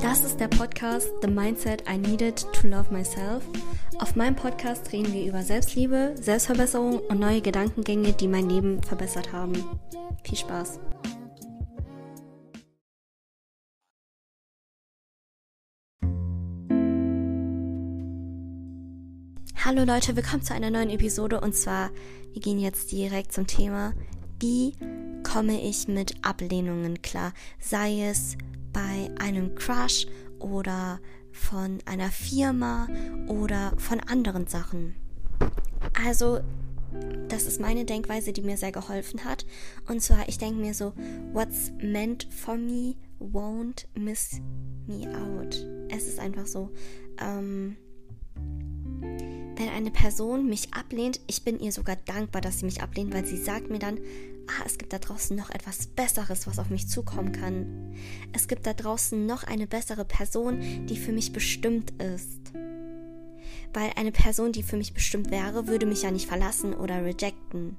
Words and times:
Das 0.00 0.24
ist 0.24 0.40
der 0.40 0.48
Podcast 0.48 1.10
The 1.20 1.28
Mindset 1.28 1.84
I 1.86 1.98
Needed 1.98 2.46
to 2.54 2.66
Love 2.66 2.90
Myself. 2.90 3.44
Auf 3.98 4.16
meinem 4.16 4.34
Podcast 4.34 4.90
reden 4.90 5.12
wir 5.12 5.26
über 5.26 5.42
Selbstliebe, 5.42 6.14
Selbstverbesserung 6.18 7.00
und 7.00 7.20
neue 7.20 7.42
Gedankengänge, 7.42 8.14
die 8.14 8.26
mein 8.26 8.48
Leben 8.48 8.82
verbessert 8.82 9.34
haben. 9.34 9.52
Viel 10.24 10.38
Spaß! 10.38 10.80
Hallo 19.62 19.84
Leute, 19.84 20.16
willkommen 20.16 20.42
zu 20.42 20.54
einer 20.54 20.70
neuen 20.70 20.88
Episode 20.88 21.42
und 21.42 21.54
zwar, 21.54 21.90
wir 22.32 22.40
gehen 22.40 22.58
jetzt 22.58 22.90
direkt 22.92 23.34
zum 23.34 23.46
Thema, 23.46 23.92
wie 24.40 24.72
komme 25.32 25.60
ich 25.62 25.86
mit 25.86 26.24
Ablehnungen 26.24 27.02
klar, 27.02 27.32
sei 27.60 28.02
es 28.02 28.36
bei 28.72 29.10
einem 29.20 29.54
Crush 29.54 30.06
oder 30.40 30.98
von 31.30 31.78
einer 31.84 32.10
Firma 32.10 32.88
oder 33.28 33.72
von 33.78 34.00
anderen 34.00 34.48
Sachen. 34.48 34.96
Also, 36.04 36.40
das 37.28 37.44
ist 37.44 37.60
meine 37.60 37.84
Denkweise, 37.84 38.32
die 38.32 38.42
mir 38.42 38.56
sehr 38.56 38.72
geholfen 38.72 39.24
hat. 39.24 39.46
Und 39.86 40.02
zwar, 40.02 40.28
ich 40.28 40.38
denke 40.38 40.60
mir 40.60 40.74
so, 40.74 40.94
what's 41.32 41.70
meant 41.80 42.24
for 42.24 42.56
me 42.56 42.96
won't 43.20 43.86
miss 43.94 44.40
me 44.88 45.06
out. 45.16 45.64
Es 45.90 46.08
ist 46.08 46.18
einfach 46.18 46.46
so. 46.46 46.70
Ähm, 47.20 47.76
wenn 49.56 49.68
eine 49.68 49.90
Person 49.90 50.48
mich 50.48 50.74
ablehnt, 50.74 51.20
ich 51.28 51.44
bin 51.44 51.60
ihr 51.60 51.70
sogar 51.70 51.96
dankbar, 52.06 52.40
dass 52.40 52.58
sie 52.58 52.64
mich 52.64 52.82
ablehnt, 52.82 53.14
weil 53.14 53.26
sie 53.26 53.36
sagt 53.36 53.70
mir 53.70 53.78
dann, 53.78 54.00
ah, 54.50 54.64
es 54.66 54.78
gibt 54.78 54.92
da 54.92 54.98
draußen 54.98 55.36
noch 55.36 55.50
etwas 55.50 55.86
Besseres, 55.86 56.46
was 56.46 56.58
auf 56.58 56.70
mich 56.70 56.88
zukommen 56.88 57.32
kann. 57.32 57.94
Es 58.32 58.48
gibt 58.48 58.66
da 58.66 58.74
draußen 58.74 59.24
noch 59.26 59.44
eine 59.44 59.66
bessere 59.66 60.04
Person, 60.04 60.60
die 60.86 60.96
für 60.96 61.12
mich 61.12 61.32
bestimmt 61.32 61.92
ist. 62.02 62.52
Weil 63.72 63.92
eine 63.96 64.12
Person, 64.12 64.52
die 64.52 64.62
für 64.62 64.76
mich 64.76 64.94
bestimmt 64.94 65.30
wäre, 65.30 65.68
würde 65.68 65.86
mich 65.86 66.02
ja 66.02 66.10
nicht 66.10 66.26
verlassen 66.26 66.74
oder 66.74 67.04
rejecten. 67.04 67.76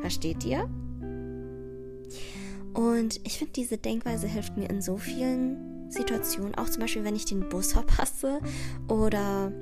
Versteht 0.00 0.44
ihr? 0.44 0.68
Und 2.74 3.20
ich 3.24 3.38
finde, 3.38 3.52
diese 3.52 3.78
Denkweise 3.78 4.26
hilft 4.26 4.56
mir 4.56 4.70
in 4.70 4.80
so 4.80 4.96
vielen 4.96 5.90
Situationen. 5.90 6.54
Auch 6.54 6.68
zum 6.68 6.80
Beispiel, 6.80 7.04
wenn 7.04 7.16
ich 7.16 7.24
den 7.24 7.48
Bus 7.48 7.72
verpasse 7.72 8.40
oder 8.88 9.52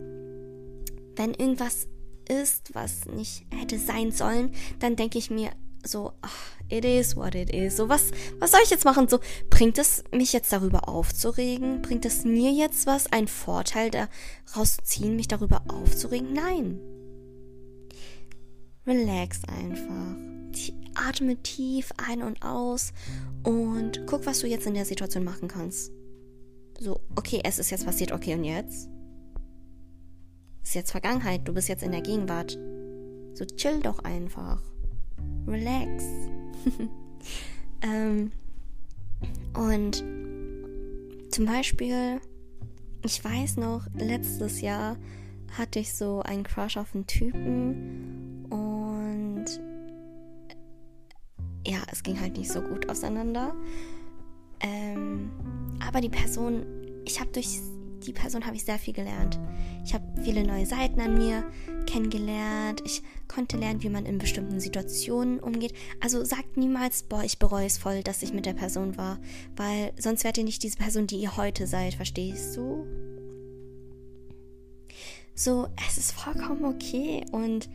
wenn 1.17 1.34
irgendwas 1.34 1.89
ist, 2.28 2.74
was 2.74 3.06
nicht 3.06 3.45
hätte 3.52 3.78
sein 3.78 4.12
sollen, 4.12 4.52
dann 4.78 4.97
denke 4.97 5.19
ich 5.19 5.30
mir 5.30 5.50
so, 5.84 6.12
ach, 6.23 6.53
it 6.69 6.84
is 6.84 7.17
what 7.17 7.34
it 7.34 7.53
is. 7.53 7.77
So, 7.77 7.89
was, 7.89 8.11
was 8.39 8.50
soll 8.50 8.61
ich 8.64 8.70
jetzt 8.70 8.84
machen? 8.84 9.09
So, 9.09 9.20
bringt 9.48 9.78
es 9.78 10.05
mich 10.12 10.33
jetzt 10.33 10.53
darüber 10.53 10.89
aufzuregen? 10.89 11.83
Bringt 11.83 12.05
es 12.05 12.25
mir 12.25 12.50
jetzt 12.50 12.86
was, 12.86 13.11
einen 13.12 13.28
Vorteil 13.28 13.91
daraus 13.91 14.77
zu 14.77 14.83
ziehen, 14.84 15.17
mich 15.17 15.28
darüber 15.28 15.62
aufzuregen? 15.69 16.33
Nein. 16.33 16.78
Relax 18.86 19.41
einfach. 19.45 20.17
Atme 20.95 21.36
tief 21.42 21.92
ein 22.08 22.23
und 22.23 22.42
aus 22.42 22.92
und 23.45 24.06
guck, 24.06 24.27
was 24.27 24.41
du 24.41 24.48
jetzt 24.48 24.67
in 24.67 24.75
der 24.75 24.84
Situation 24.84 25.25
machen 25.25 25.48
kannst. 25.48 25.92
So, 26.78 27.01
okay, 27.14 27.41
es 27.45 27.58
ist 27.58 27.70
jetzt 27.70 27.86
passiert, 27.86 28.11
okay, 28.12 28.34
und 28.34 28.45
jetzt? 28.45 28.89
ist 30.70 30.75
jetzt 30.75 30.91
Vergangenheit, 30.92 31.48
du 31.48 31.53
bist 31.53 31.69
jetzt 31.69 31.83
in 31.83 31.91
der 31.91 32.01
Gegenwart. 32.01 32.53
So 33.34 33.45
chill 33.45 33.81
doch 33.81 33.98
einfach. 34.01 34.62
Relax. 35.51 36.05
ähm, 37.83 38.33
und 39.55 40.05
zum 41.31 41.45
Beispiel, 41.47 42.20
ich 43.05 43.25
weiß 43.25 43.57
noch, 43.57 43.87
letztes 43.95 44.61
Jahr 44.61 44.97
hatte 45.57 45.80
ich 45.80 45.92
so 45.92 46.20
einen 46.23 46.45
Crush 46.45 46.77
auf 46.77 46.95
einen 46.95 47.07
Typen 47.07 48.47
und 48.51 49.45
ja, 51.67 51.79
es 51.91 52.03
ging 52.03 52.20
halt 52.20 52.36
nicht 52.36 52.51
so 52.51 52.61
gut 52.63 52.89
auseinander. 52.89 53.55
Ähm, 54.61 55.30
aber 55.86 56.01
die 56.01 56.08
Person, 56.08 56.64
ich 57.05 57.20
habe 57.20 57.30
durch 57.33 57.61
die 58.06 58.12
Person 58.12 58.46
habe 58.46 58.56
ich 58.56 58.64
sehr 58.64 58.78
viel 58.78 58.94
gelernt. 58.94 59.38
Ich 59.84 59.94
habe 59.94 60.05
viele 60.22 60.44
neue 60.44 60.66
Seiten 60.66 61.00
an 61.00 61.16
mir 61.16 61.44
kennengelernt. 61.86 62.83
Ich 62.84 63.02
konnte 63.28 63.56
lernen, 63.56 63.83
wie 63.83 63.88
man 63.88 64.06
in 64.06 64.18
bestimmten 64.18 64.61
Situationen 64.61 65.40
umgeht. 65.40 65.72
Also 66.00 66.24
sagt 66.24 66.56
niemals, 66.56 67.02
boah, 67.05 67.22
ich 67.24 67.38
bereue 67.38 67.66
es 67.66 67.78
voll, 67.78 68.02
dass 68.02 68.22
ich 68.22 68.33
mit 68.33 68.46
der 68.46 68.55
Person 68.55 68.96
war, 68.96 69.18
weil 69.56 69.92
sonst 69.98 70.24
wärt 70.24 70.38
ihr 70.38 70.44
nicht 70.44 70.62
diese 70.62 70.77
Person, 70.77 71.06
die 71.06 71.16
ihr 71.16 71.36
heute 71.36 71.66
seid, 71.66 71.94
verstehst 71.94 72.56
du? 72.56 72.86
So, 75.34 75.68
es 75.88 75.96
ist 75.96 76.12
vollkommen 76.12 76.64
okay 76.64 77.24
und 77.32 77.70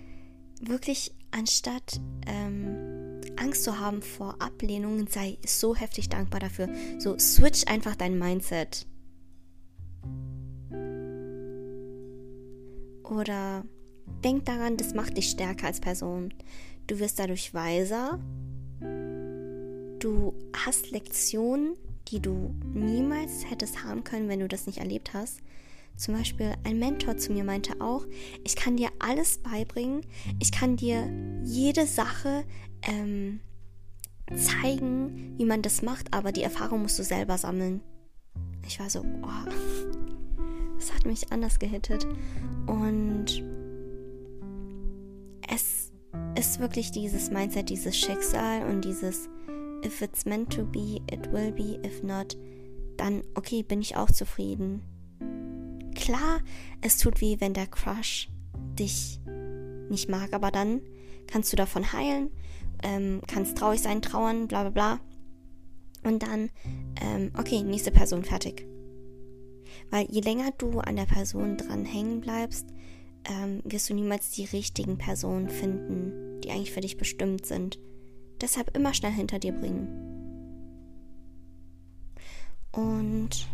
wirklich 0.62 1.14
anstatt 1.32 2.00
ähm, 2.28 3.22
Angst 3.38 3.64
zu 3.64 3.80
haben 3.80 4.02
vor 4.02 4.36
Ablehnungen, 4.40 5.08
sei 5.08 5.38
so 5.46 5.76
heftig 5.76 6.10
dankbar 6.10 6.40
dafür. 6.40 6.70
So, 7.00 7.18
switch 7.18 7.68
einfach 7.68 7.96
dein 7.96 8.18
Mindset. 8.18 8.88
Oder 13.10 13.64
denk 14.24 14.46
daran, 14.46 14.78
das 14.78 14.94
macht 14.94 15.18
dich 15.18 15.30
stärker 15.30 15.68
als 15.68 15.80
Person. 15.80 16.34
Du 16.88 17.00
wirst 17.00 17.20
dadurch 17.20 17.54
weiser. 17.54 18.20
Du 20.00 20.34
hast 20.66 20.92
Lektionen, 20.92 21.76
die 22.08 22.22
du 22.22 22.54
niemals 22.74 23.50
hättest 23.50 23.84
haben 23.84 24.04
können, 24.04 24.30
wenn 24.30 24.40
du 24.40 24.48
das 24.48 24.68
nicht 24.68 24.80
erlebt 24.80 25.14
hast. 25.14 25.40
Zum 25.96 26.14
Beispiel 26.14 26.54
ein 26.64 26.78
Mentor 26.78 27.18
zu 27.18 27.32
mir 27.32 27.44
meinte 27.44 27.80
auch, 27.80 28.06
ich 28.44 28.56
kann 28.56 28.76
dir 28.76 28.90
alles 29.00 29.38
beibringen, 29.38 30.02
ich 30.40 30.52
kann 30.52 30.76
dir 30.76 31.10
jede 31.44 31.88
Sache 31.88 32.44
ähm, 32.82 33.40
zeigen, 34.36 35.36
wie 35.38 35.46
man 35.46 35.62
das 35.62 35.82
macht, 35.82 36.14
aber 36.14 36.34
die 36.34 36.44
Erfahrung 36.44 36.82
musst 36.82 37.00
du 37.00 37.04
selber 37.04 37.38
sammeln. 37.38 37.82
Ich 38.68 38.80
war 38.80 38.90
so, 38.90 39.00
oh, 39.00 40.15
das 40.78 40.94
hat 40.94 41.06
mich 41.06 41.32
anders 41.32 41.60
gehittet. 41.60 42.06
Und 42.68 43.44
es 45.54 45.92
ist 46.38 46.60
wirklich 46.60 46.92
dieses 46.92 47.32
Mindset, 47.32 47.70
dieses 47.70 47.98
Schicksal 47.98 48.70
und 48.70 48.84
dieses 48.84 49.30
If 49.86 50.02
it's 50.02 50.26
meant 50.26 50.52
to 50.54 50.66
be, 50.66 51.02
it 51.12 51.32
will 51.32 51.52
be. 51.52 51.80
If 51.86 52.02
not, 52.02 52.36
dann 52.98 53.22
okay, 53.36 53.62
bin 53.64 53.82
ich 53.82 53.96
auch 53.96 54.10
zufrieden. 54.10 54.82
Klar, 55.94 56.40
es 56.82 56.98
tut 56.98 57.22
weh, 57.22 57.38
wenn 57.40 57.54
der 57.54 57.68
Crush 57.68 58.30
dich 58.80 59.20
nicht 59.90 60.10
mag, 60.10 60.34
aber 60.34 60.52
dann 60.52 60.82
kannst 61.28 61.52
du 61.54 61.58
davon 61.58 61.94
heilen, 61.94 62.32
ähm, 62.84 63.22
kannst 63.28 63.58
traurig 63.58 63.82
sein, 63.82 64.02
trauern, 64.02 64.48
bla 64.48 64.64
bla 64.64 64.72
bla. 64.72 65.00
Und 66.04 66.24
dann, 66.24 66.50
ähm, 67.02 67.32
okay, 67.38 67.64
nächste 67.64 67.92
Person, 67.92 68.24
fertig. 68.24 68.68
Weil 69.90 70.08
je 70.10 70.22
länger 70.22 70.52
du 70.58 70.80
an 70.80 70.96
der 70.96 71.06
Person 71.06 71.58
dran 71.58 71.86
hängen 71.86 72.22
bleibst, 72.22 72.68
ähm, 73.30 73.62
wirst 73.64 73.90
du 73.90 73.94
niemals 73.94 74.32
die 74.32 74.46
richtigen 74.46 74.98
Personen 74.98 75.50
finden, 75.50 76.42
die 76.42 76.52
eigentlich 76.52 76.72
für 76.72 76.82
dich 76.82 76.98
bestimmt 76.98 77.46
sind. 77.46 77.80
Deshalb 78.42 78.76
immer 78.76 78.94
schnell 78.94 79.12
hinter 79.12 79.40
dir 79.40 79.54
bringen. 79.54 79.88
Und 82.72 83.48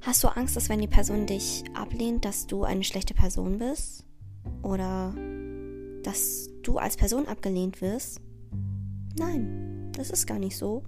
hast 0.00 0.22
du 0.22 0.28
Angst, 0.28 0.56
dass 0.56 0.68
wenn 0.68 0.80
die 0.80 0.86
Person 0.86 1.26
dich 1.26 1.64
ablehnt, 1.74 2.24
dass 2.24 2.46
du 2.46 2.62
eine 2.62 2.84
schlechte 2.84 3.14
Person 3.14 3.58
bist? 3.58 4.04
Oder 4.62 5.14
dass 6.02 6.48
du 6.62 6.78
als 6.78 6.96
Person 6.96 7.26
abgelehnt 7.26 7.82
wirst? 7.82 8.20
Nein, 9.18 9.90
das 9.92 10.10
ist 10.10 10.26
gar 10.26 10.38
nicht 10.38 10.56
so. 10.56 10.84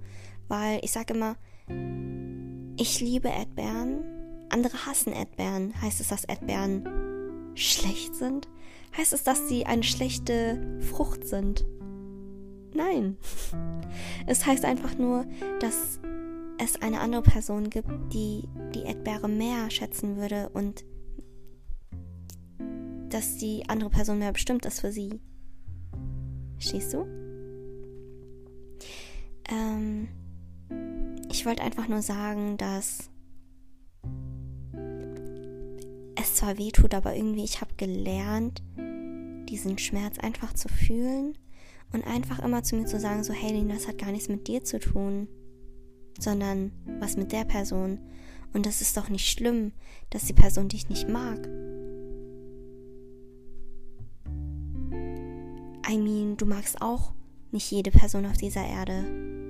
Weil 0.49 0.81
ich 0.83 0.93
sage 0.93 1.15
immer, 1.15 1.37
ich 2.77 3.01
liebe 3.01 3.29
Erdbeeren, 3.29 4.05
andere 4.49 4.87
hassen 4.87 5.13
Erdbeeren. 5.13 5.73
Heißt 5.81 6.01
es, 6.01 6.09
dass 6.09 6.25
Erdbeeren 6.25 6.89
schlecht 7.55 8.15
sind? 8.15 8.49
Heißt 8.97 9.13
es, 9.13 9.23
dass 9.23 9.49
sie 9.49 9.67
eine 9.67 9.83
schlechte 9.83 10.81
Frucht 10.81 11.27
sind? 11.27 11.65
Nein. 12.75 13.17
Es 14.27 14.47
heißt 14.47 14.65
einfach 14.65 14.97
nur, 14.97 15.27
dass 15.61 16.01
es 16.59 16.81
eine 16.81 17.01
andere 17.01 17.23
Person 17.23 17.69
gibt, 17.69 17.91
die 18.15 18.49
die 18.75 18.85
Erdbeere 18.85 19.29
mehr 19.29 19.71
schätzen 19.71 20.17
würde 20.17 20.49
und 20.51 20.85
dass 23.11 23.37
die 23.37 23.69
andere 23.69 23.91
Person 23.91 24.19
mehr 24.19 24.33
bestimmt 24.33 24.65
ist 24.65 24.81
für 24.81 24.93
sie. 24.93 25.21
Verstehst 26.55 26.95
du? 26.95 27.07
Ähm, 29.51 30.09
ich 31.43 31.47
wollte 31.47 31.65
einfach 31.65 31.89
nur 31.89 32.03
sagen, 32.03 32.57
dass 32.57 33.11
es 36.15 36.37
zwar 36.37 36.57
weh 36.57 36.71
tut, 36.71 36.95
aber 36.95 37.17
irgendwie 37.17 37.43
ich 37.43 37.61
habe 37.61 37.75
gelernt, 37.77 38.63
diesen 39.49 39.77
Schmerz 39.77 40.21
einfach 40.21 40.53
zu 40.53 40.69
fühlen 40.69 41.37
Und 41.93 42.07
einfach 42.07 42.39
immer 42.39 42.63
zu 42.63 42.77
mir 42.77 42.87
zu 42.87 43.01
sagen, 43.01 43.25
so, 43.25 43.33
hey, 43.33 43.67
das 43.67 43.89
hat 43.89 43.99
gar 43.99 44.13
nichts 44.13 44.29
mit 44.29 44.47
dir 44.47 44.63
zu 44.63 44.79
tun, 44.79 45.27
sondern 46.17 46.71
was 47.01 47.17
mit 47.17 47.33
der 47.33 47.45
Person. 47.45 47.99
Und 48.53 48.65
das 48.65 48.81
ist 48.81 48.97
doch 48.97 49.09
nicht 49.09 49.29
schlimm, 49.29 49.73
dass 50.11 50.27
die 50.27 50.35
Person 50.35 50.69
dich 50.69 50.89
nicht 50.89 51.09
mag. 51.09 51.45
I 55.91 55.99
mean, 55.99 56.37
du 56.37 56.47
magst 56.47 56.81
auch 56.81 57.13
nicht 57.51 57.69
jede 57.73 57.91
Person 57.91 58.27
auf 58.27 58.37
dieser 58.37 58.65
Erde. 58.65 59.42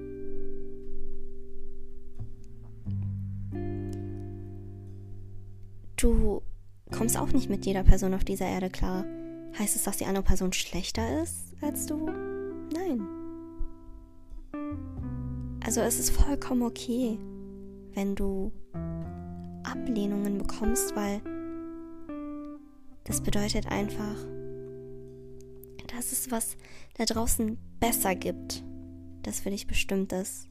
Du 6.02 6.43
kommst 6.90 7.16
auch 7.16 7.31
nicht 7.31 7.49
mit 7.49 7.64
jeder 7.64 7.84
Person 7.84 8.12
auf 8.12 8.25
dieser 8.25 8.46
Erde 8.46 8.70
klar. 8.70 9.04
Heißt 9.56 9.76
es, 9.76 9.84
dass 9.84 9.99
die 9.99 10.04
andere 10.04 10.25
Person 10.25 10.52
schlechter 10.52 11.22
ist 11.22 11.54
als 11.60 11.87
du? 11.87 12.10
Nein. 12.75 13.06
Also 15.64 15.81
es 15.81 16.00
ist 16.00 16.10
vollkommen 16.10 16.62
okay, 16.62 17.16
wenn 17.94 18.16
du 18.16 18.50
Ablehnungen 19.62 20.38
bekommst, 20.38 20.96
weil 20.96 21.20
das 23.05 23.20
bedeutet 23.20 23.70
einfach, 23.70 24.16
dass 25.96 26.10
es 26.10 26.32
was 26.32 26.56
da 26.94 27.05
draußen 27.05 27.56
besser 27.78 28.16
gibt, 28.16 28.64
das 29.22 29.38
für 29.38 29.50
dich 29.50 29.69
bestimmt 29.69 30.12
ist. 30.12 30.48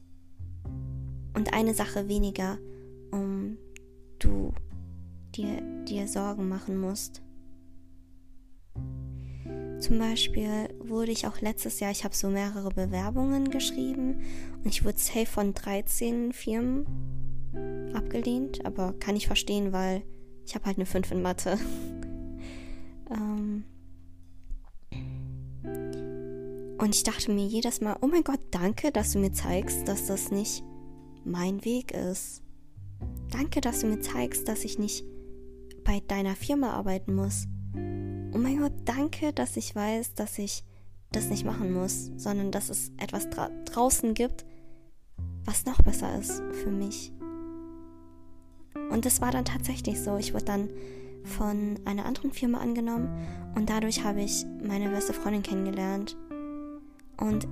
Und 1.34 1.52
eine 1.52 1.74
Sache 1.74 2.08
weniger, 2.08 2.56
um 3.10 3.51
dir, 5.36 5.60
dir 5.84 6.08
Sorgen 6.08 6.48
machen 6.48 6.78
musst. 6.78 7.22
Zum 9.80 9.98
Beispiel 9.98 10.68
wurde 10.78 11.10
ich 11.10 11.26
auch 11.26 11.40
letztes 11.40 11.80
Jahr, 11.80 11.90
ich 11.90 12.04
habe 12.04 12.14
so 12.14 12.28
mehrere 12.28 12.68
Bewerbungen 12.68 13.50
geschrieben 13.50 14.20
und 14.62 14.66
ich 14.66 14.84
wurde 14.84 14.98
safe 14.98 15.26
von 15.26 15.54
13 15.54 16.32
Firmen 16.32 16.86
abgelehnt, 17.92 18.64
aber 18.64 18.92
kann 19.00 19.16
ich 19.16 19.26
verstehen, 19.26 19.72
weil 19.72 20.02
ich 20.46 20.54
habe 20.54 20.66
halt 20.66 20.76
eine 20.76 20.86
5 20.86 21.10
in 21.10 21.22
Mathe. 21.22 21.58
ähm 23.10 23.64
und 26.78 26.94
ich 26.94 27.04
dachte 27.04 27.30
mir 27.30 27.46
jedes 27.46 27.80
Mal, 27.80 27.96
oh 28.00 28.06
mein 28.06 28.24
Gott, 28.24 28.40
danke, 28.50 28.90
dass 28.90 29.12
du 29.12 29.18
mir 29.18 29.32
zeigst, 29.32 29.86
dass 29.86 30.06
das 30.06 30.30
nicht 30.30 30.64
mein 31.24 31.64
Weg 31.64 31.92
ist. 31.92 32.42
Danke, 33.30 33.60
dass 33.60 33.80
du 33.80 33.86
mir 33.86 34.00
zeigst, 34.00 34.48
dass 34.48 34.64
ich 34.64 34.78
nicht 34.78 35.04
bei 35.84 36.00
deiner 36.00 36.36
Firma 36.36 36.72
arbeiten 36.72 37.14
muss. 37.14 37.46
Oh 38.34 38.38
mein 38.38 38.58
Gott, 38.58 38.72
danke, 38.84 39.32
dass 39.32 39.56
ich 39.56 39.74
weiß, 39.74 40.14
dass 40.14 40.38
ich 40.38 40.64
das 41.10 41.28
nicht 41.28 41.44
machen 41.44 41.72
muss, 41.72 42.10
sondern 42.16 42.50
dass 42.50 42.70
es 42.70 42.90
etwas 42.96 43.28
dra 43.28 43.50
draußen 43.66 44.14
gibt, 44.14 44.46
was 45.44 45.66
noch 45.66 45.82
besser 45.82 46.18
ist 46.18 46.42
für 46.52 46.70
mich. 46.70 47.12
Und 48.90 49.04
das 49.04 49.20
war 49.20 49.30
dann 49.30 49.44
tatsächlich 49.44 50.00
so. 50.00 50.16
Ich 50.16 50.32
wurde 50.34 50.44
dann 50.46 50.70
von 51.24 51.78
einer 51.84 52.04
anderen 52.04 52.32
Firma 52.32 52.58
angenommen 52.58 53.08
und 53.54 53.70
dadurch 53.70 54.04
habe 54.04 54.22
ich 54.22 54.44
meine 54.62 54.88
beste 54.88 55.12
Freundin 55.12 55.42
kennengelernt. 55.42 56.16
Und 57.16 57.46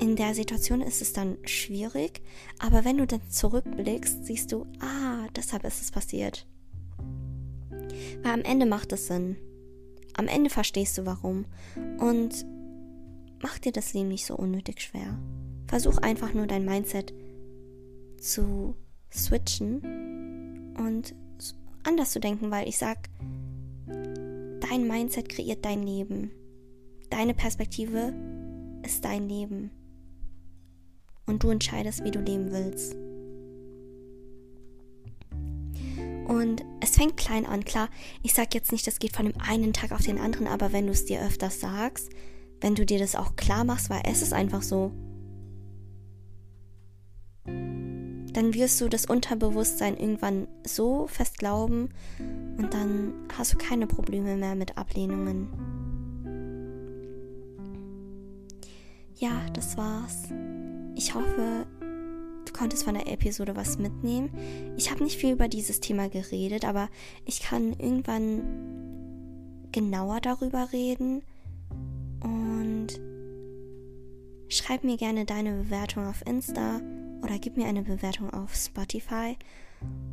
in 0.00 0.16
der 0.16 0.34
Situation 0.34 0.80
ist 0.80 1.00
es 1.00 1.12
dann 1.12 1.38
schwierig, 1.44 2.20
aber 2.58 2.84
wenn 2.84 2.98
du 2.98 3.06
dann 3.06 3.22
zurückblickst, 3.28 4.26
siehst 4.26 4.52
du, 4.52 4.66
ah, 4.80 5.26
deshalb 5.34 5.64
ist 5.64 5.80
es 5.80 5.90
passiert. 5.90 6.46
Weil 8.22 8.32
am 8.32 8.42
Ende 8.42 8.66
macht 8.66 8.92
es 8.92 9.06
Sinn. 9.06 9.36
Am 10.14 10.28
Ende 10.28 10.50
verstehst 10.50 10.98
du 10.98 11.06
warum. 11.06 11.46
Und 11.98 12.46
mach 13.42 13.58
dir 13.58 13.72
das 13.72 13.92
Leben 13.94 14.08
nicht 14.08 14.26
so 14.26 14.36
unnötig 14.36 14.80
schwer. 14.80 15.18
Versuch 15.66 15.98
einfach 15.98 16.34
nur 16.34 16.46
dein 16.46 16.64
Mindset 16.64 17.12
zu 18.20 18.74
switchen 19.12 20.74
und 20.78 21.14
anders 21.84 22.12
zu 22.12 22.20
denken, 22.20 22.50
weil 22.50 22.68
ich 22.68 22.78
sag, 22.78 23.08
dein 23.86 24.88
Mindset 24.88 25.28
kreiert 25.28 25.64
dein 25.64 25.82
Leben. 25.82 26.30
Deine 27.10 27.34
Perspektive 27.34 28.14
ist 28.82 29.04
dein 29.04 29.28
Leben. 29.28 29.70
Und 31.26 31.42
du 31.42 31.50
entscheidest, 31.50 32.04
wie 32.04 32.10
du 32.10 32.20
leben 32.20 32.50
willst. 32.50 32.96
Und 36.34 36.64
es 36.80 36.96
fängt 36.96 37.16
klein 37.16 37.46
an, 37.46 37.64
klar. 37.64 37.88
Ich 38.24 38.34
sag 38.34 38.54
jetzt 38.54 38.72
nicht, 38.72 38.84
das 38.88 38.98
geht 38.98 39.14
von 39.14 39.26
dem 39.26 39.40
einen 39.40 39.72
Tag 39.72 39.92
auf 39.92 40.02
den 40.02 40.18
anderen, 40.18 40.48
aber 40.48 40.72
wenn 40.72 40.86
du 40.86 40.92
es 40.92 41.04
dir 41.04 41.22
öfters 41.22 41.60
sagst, 41.60 42.10
wenn 42.60 42.74
du 42.74 42.84
dir 42.84 42.98
das 42.98 43.14
auch 43.14 43.36
klar 43.36 43.62
machst, 43.62 43.88
weil 43.88 44.02
es 44.04 44.20
ist 44.20 44.32
einfach 44.32 44.62
so, 44.62 44.90
dann 47.44 48.52
wirst 48.52 48.80
du 48.80 48.88
das 48.88 49.06
Unterbewusstsein 49.06 49.96
irgendwann 49.96 50.48
so 50.66 51.06
fest 51.06 51.38
glauben 51.38 51.90
und 52.58 52.74
dann 52.74 53.12
hast 53.38 53.54
du 53.54 53.56
keine 53.56 53.86
Probleme 53.86 54.36
mehr 54.36 54.56
mit 54.56 54.76
Ablehnungen. 54.76 55.48
Ja, 59.14 59.46
das 59.52 59.76
war's. 59.76 60.24
Ich 60.96 61.14
hoffe, 61.14 61.64
konntest 62.54 62.84
von 62.84 62.94
der 62.94 63.12
Episode 63.12 63.54
was 63.54 63.76
mitnehmen. 63.78 64.30
Ich 64.78 64.90
habe 64.90 65.04
nicht 65.04 65.18
viel 65.18 65.32
über 65.32 65.48
dieses 65.48 65.80
Thema 65.80 66.08
geredet, 66.08 66.64
aber 66.64 66.88
ich 67.26 67.40
kann 67.40 67.74
irgendwann 67.74 68.42
genauer 69.72 70.20
darüber 70.22 70.72
reden. 70.72 71.22
Und 72.22 72.98
schreib 74.48 74.84
mir 74.84 74.96
gerne 74.96 75.26
deine 75.26 75.64
Bewertung 75.64 76.06
auf 76.06 76.24
Insta 76.26 76.80
oder 77.22 77.38
gib 77.38 77.58
mir 77.58 77.66
eine 77.66 77.82
Bewertung 77.82 78.32
auf 78.32 78.54
Spotify. 78.54 79.36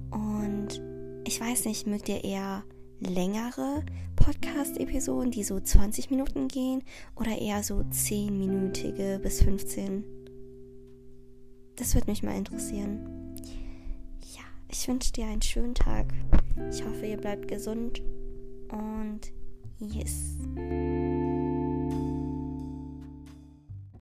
Und 0.10 0.82
ich 1.26 1.40
weiß 1.40 1.66
nicht, 1.66 1.88
mögt 1.88 2.10
ihr 2.10 2.24
eher 2.24 2.64
längere 3.00 3.84
Podcast-Episoden, 4.16 5.32
die 5.32 5.44
so 5.44 5.60
20 5.60 6.12
Minuten 6.12 6.48
gehen, 6.48 6.84
oder 7.16 7.38
eher 7.38 7.64
so 7.64 7.76
10-minütige 7.76 9.20
bis 9.20 9.42
15 9.42 9.86
Minuten? 9.86 10.21
Das 11.82 11.96
würde 11.96 12.12
mich 12.12 12.22
mal 12.22 12.38
interessieren. 12.38 13.00
Ja, 14.36 14.44
ich 14.70 14.88
wünsche 14.88 15.12
dir 15.14 15.26
einen 15.26 15.42
schönen 15.42 15.74
Tag. 15.74 16.14
Ich 16.70 16.86
hoffe, 16.86 17.08
ihr 17.08 17.18
bleibt 17.18 17.48
gesund 17.48 18.04
und 18.70 19.22
yes. 19.80 20.36